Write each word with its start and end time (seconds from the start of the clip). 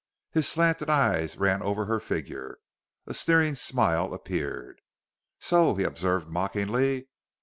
His 0.31 0.47
slanted 0.47 0.89
eyes 0.89 1.37
ran 1.37 1.61
over 1.61 1.85
her 1.85 1.99
figure. 1.99 2.57
A 3.05 3.13
sneering 3.13 3.53
smile 3.53 4.15
appeared. 4.15 4.81
"So!" 5.39 5.75
he 5.75 5.83
observed 5.83 6.27
mockingly. 6.27 7.07